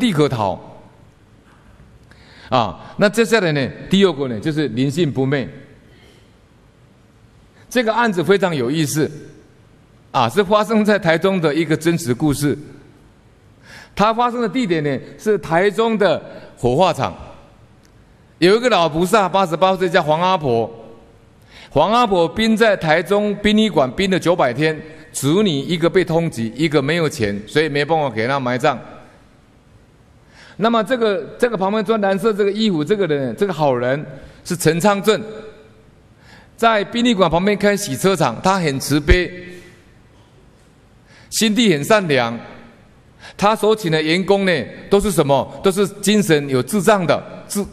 [0.00, 0.58] 地可逃。
[2.48, 3.70] 啊，那接下来呢？
[3.88, 5.48] 第二个呢，就是灵性不昧。
[7.68, 9.08] 这个案子非常有意思，
[10.10, 12.58] 啊，是发生在台中的一个真实故事。
[13.94, 16.20] 它发生的地点呢，是台中的
[16.56, 17.14] 火化场。
[18.38, 20.68] 有一个老菩萨，八十八岁，叫黄阿婆。
[21.68, 24.76] 黄阿婆殡在台中殡仪馆殡了九百天，
[25.12, 28.76] 子女一个被通缉，一个没有钱，所以没办法给他埋葬。
[30.60, 34.04] 那么这个这个旁边穿蓝色这个衣服这个人，这个好人
[34.44, 35.20] 是陈昌正，
[36.56, 39.32] 在殡仪馆旁边开洗车场，他很慈悲，
[41.30, 42.38] 心地很善良。
[43.36, 45.60] 他所请的员工呢，都是什么？
[45.62, 47.64] 都是精神有智障的，智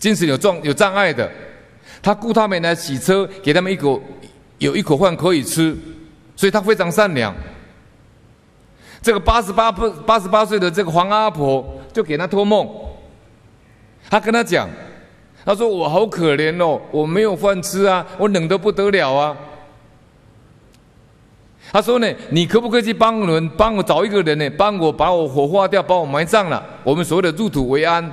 [0.00, 1.30] 精神有障有障碍的。
[2.02, 4.02] 他雇他们来洗车，给他们一口
[4.58, 5.76] 有一口饭可以吃，
[6.34, 7.32] 所以他非常善良。
[9.00, 12.68] 这个八十八不八十八岁的这个黄阿婆就给他托梦，
[14.08, 14.68] 他跟他讲，
[15.44, 19.36] 他说我好可怜哦，我没有饭吃啊，我冷得不得了啊。
[21.70, 28.12] 他说呢，你可不可以去帮人帮我找一个人呢，帮我把我火化掉，把我埋葬了，我们所谓的入土为安。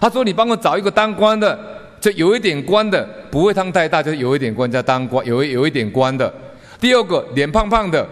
[0.00, 1.58] 他说你帮我找一个当官的，
[2.00, 6.32] 就有一点官的，不会汤太大，就有一点官叫当官，有有一点官的。
[6.80, 8.06] 第二个脸胖胖的。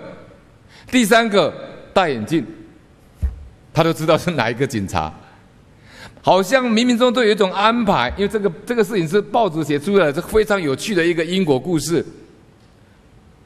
[0.89, 1.53] 第三个
[1.93, 2.47] 戴眼镜，
[3.77, 5.13] 他都知道是哪一个警察，
[6.23, 12.03] 好像冥冥中都有一种安排，因为这个这个事情是报纸写出来的，是非常有趣的一个因果故事。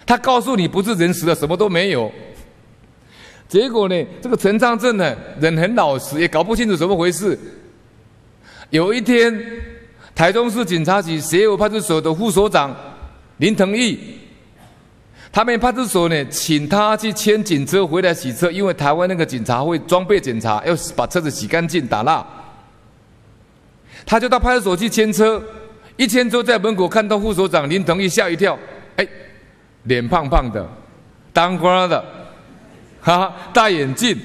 [0.06, 2.12] 他告诉你不是人死了，什么都没有。
[3.48, 7.36] 结果呢，这个陈昌正呢，人很老实，也搞不清楚怎么回事。
[8.70, 9.36] 有一天，
[10.14, 12.72] 台中市警察局协和派出所的副所长
[13.38, 13.98] 林腾义。
[15.32, 22.26] 他们派出所呢，请他去牵警车回来洗车，因为台湾那个警察会装备检查，要把车子洗干净打蜡。
[24.04, 25.40] 他就到派出所去牵车，
[25.96, 28.58] 一牵车在门口看到副所长林腾义，吓一跳，
[28.96, 29.06] 哎，
[29.84, 30.68] 脸胖胖的，
[31.32, 32.04] 当官的，
[33.00, 34.18] 哈哈，戴眼镜。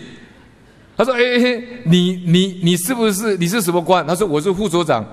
[0.98, 5.06] 他说：“哎哎，你你你是不是你是什么官？”他说：“我是副所长。”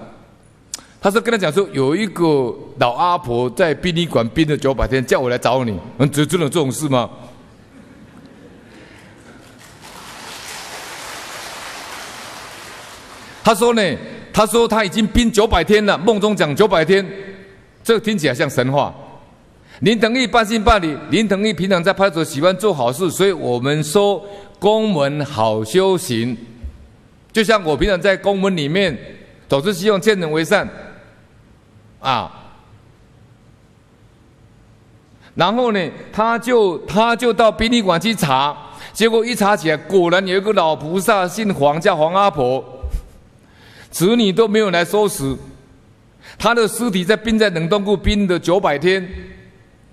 [1.02, 5.76] 他说：“跟他讲说，有一个老阿婆在殡仪馆殡了九百天，叫我来找你。
[5.96, 7.10] 能，真真的有这种事吗？”
[13.42, 13.82] 他说呢，
[14.32, 17.04] 他说他已经殡九百天了，梦中讲九百天，
[17.82, 18.94] 这听起来像神话。
[19.80, 20.96] 林腾义半信半疑。
[21.10, 24.24] 林腾义平常在派出所喜欢做好事，所以我们说
[24.60, 26.38] 公门好修行。
[27.32, 28.96] 就像我平常在公门里面，
[29.48, 30.68] 总是希望见人为善。
[32.02, 32.30] 啊，
[35.36, 38.56] 然后呢，他就他就到殡仪馆去查，
[38.92, 42.62] 结果一查起来，果然有一个老菩萨姓黄，叫黄阿婆，
[43.88, 45.36] 子女都没有来收拾，
[46.36, 49.08] 他的尸体在冰在冷冻库冰了九百天，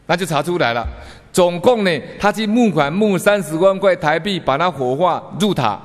[0.07, 0.83] 那就查出来了，
[1.31, 5.79] 总共呢，他去募款募三十万块台币，把他火化入塔。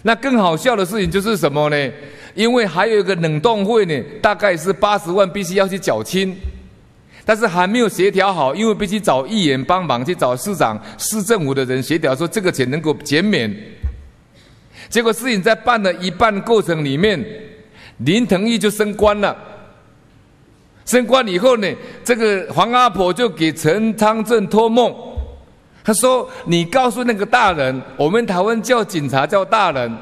[0.00, 1.92] 那更好笑的事情就是什么呢？
[2.34, 6.34] 因为还有一个冷冻费呢，大概是八十万，必须要去缴清，
[7.26, 13.54] 但是还没有协调好，因为必须找议员帮忙，去找市长、市政府的人协调，说这个钱能够减免。
[14.88, 17.22] 结果事情在办了一半过程里面，
[17.98, 19.36] 林腾义就升官了。
[20.84, 21.68] 升官以后呢，
[22.02, 24.92] 这个黄阿婆就给陈昌正托梦，
[25.84, 29.92] 他说：“你告诉那个大人，我们台湾叫警察叫大人。”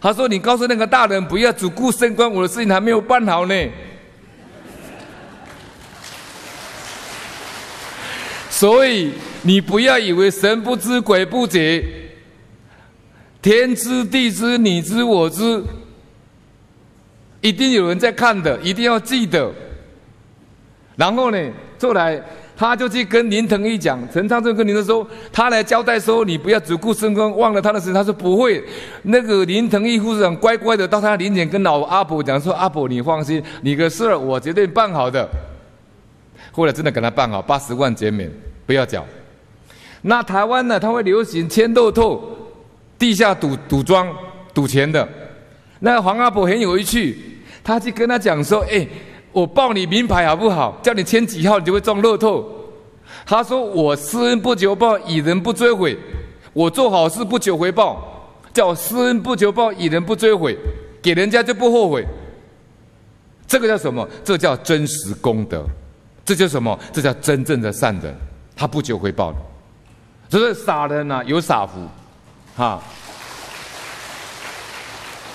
[0.00, 3.54] 他说：“你告诉那个大人，不要只顾升官，我的事情还没有办好呢。
[8.48, 11.84] 所以你不要以为神不知鬼不觉，
[13.40, 15.64] 天知地知，你知我知，
[17.40, 19.52] 一定有人在看的，一定要记得。
[20.94, 22.22] 然后呢，后来。”
[22.54, 27.92] 他就去跟林腾义讲，陈昌正跟林腾说，他来交代说，你不要只顾升官，忘了他的事。
[27.92, 28.62] 他说不会，
[29.02, 35.28] 那个林腾义副市长乖乖的到他林前跟老阿婆讲说，阿婆你放心，你的事儿我绝对办好的。
[36.52, 38.30] 后来真的给他办好，八十万减免，
[38.66, 39.04] 不要缴。
[40.02, 42.22] 那台湾呢，他会流行签乐透，
[42.98, 44.14] 地下赌赌庄
[44.52, 45.08] 赌钱的。
[45.80, 47.18] 那黄阿婆很有趣，
[47.64, 48.86] 他去跟他讲说，哎。
[49.32, 50.78] 我报你名牌好不好？
[50.82, 52.46] 叫你签几号，你就会中乐透。
[53.24, 55.98] 他说：“我施恩不求报，以人不追悔。
[56.52, 60.56] 我做好事不求回报，叫施恩不求报，以人不追悔，
[61.00, 62.06] 给人家就不后悔。
[63.46, 64.06] 这个叫什么？
[64.24, 65.64] 这叫真实功德。
[66.24, 66.78] 这叫什么？
[66.92, 68.14] 这叫真正的善人。
[68.54, 69.38] 他不求回报的。
[70.28, 71.80] 所以傻人呐、啊，有傻福，
[72.56, 72.82] 哈。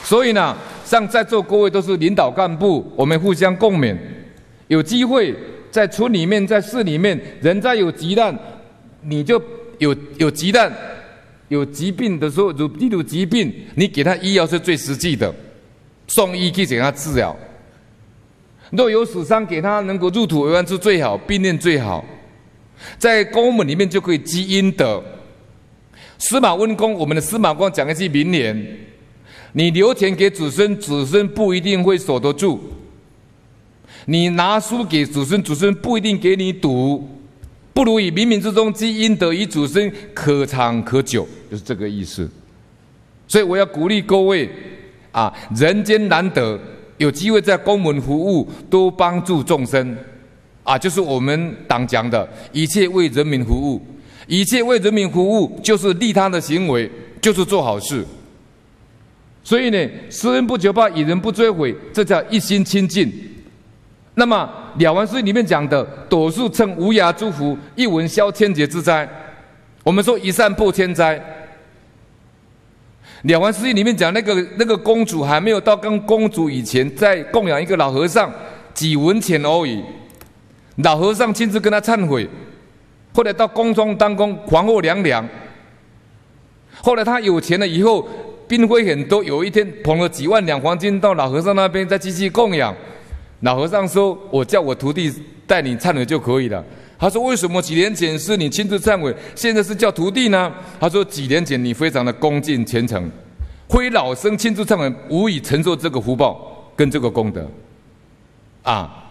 [0.08, 0.56] 所以呢，
[0.86, 3.94] 像在座各位都是领导干部，我们互相共勉，
[4.70, 5.36] 有机会
[5.70, 8.34] 在村里面、在市里面，人家有急难，
[9.02, 9.38] 你就
[9.80, 10.72] 有有急难、
[11.50, 15.30] 有疾病的时候，如例如疾病，你给他医药是最实际的，
[16.08, 17.36] 送医去给他治疗。
[18.72, 22.06] 若有死伤，给他能够入土为安是最好，并念最好。
[22.98, 25.04] 在公文里面就可以积阴德。
[26.18, 28.56] 司马温公，我们的司马光讲一句名言：
[29.54, 32.58] 你留钱给子孙，子孙不一定会守得住；
[34.06, 37.08] 你拿书给子孙，子孙不一定给你读。
[37.74, 42.30] 不如以冥冥之中积阴德，以子孙可长可久，就是这个意思。
[43.28, 44.50] 所以我要鼓励各位
[45.12, 46.60] 啊，人间难得。
[46.98, 49.96] 有机会在公门服务，多帮助众生，
[50.64, 53.80] 啊，就是我们党讲的，一切为人民服务，
[54.26, 56.90] 一切为人民服务，就是利他的行为，
[57.22, 58.04] 就是做好事。
[59.48, 63.10] 所以呢，施恩不求报，以人不追悔，这叫一心清净。
[64.16, 64.50] 那么
[64.84, 69.08] 《了凡四训》里面讲的“朵数称无涯诸福，一文消千劫之灾”，
[69.86, 71.18] 我们说一善破千灾。
[73.24, 78.30] 《了凡四训》里面讲那个那个公主还没有到跟公主以前，在供养一个老和尚
[78.74, 79.82] 几文钱而已，
[80.84, 82.28] 老和尚亲自跟他忏悔，
[83.14, 85.26] 后来到宫中当宫，皇后娘娘。
[86.84, 88.08] 后来他有钱了以后，
[88.48, 92.74] 嫔妃很多，有一天捧了几万两黄金到老和尚那边再继续供养，
[93.42, 95.14] 老和尚说：“我叫我徒弟
[95.46, 96.64] 带你忏悔就可以了。”
[97.00, 103.10] 他说：“为什么几年前是你亲自忏悔，现在是叫徒弟呢？”他说：“几年前你非常的恭敬虔诚，
[103.70, 107.48] 非老僧亲自忏悔，无以承受这个福报跟这个功德。”
[108.64, 109.06] 啊，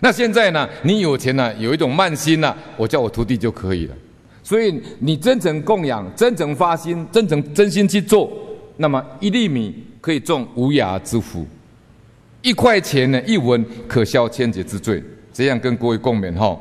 [0.00, 0.68] 那现在呢？
[0.82, 3.94] 你有钱了，有一种慢心了，我叫我徒弟就可以了。
[4.44, 8.30] 所以你真诚供养，真诚发心，真诚真心去做，
[8.76, 11.44] 那么一粒米可以种无涯之福，
[12.42, 15.02] 一块钱呢，一文可消千劫之罪。
[15.32, 16.56] 这样跟各位共勉哈。